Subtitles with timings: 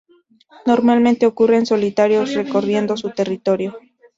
[0.65, 3.77] Normalmente ocurren solitarios, recorriendo su territorio.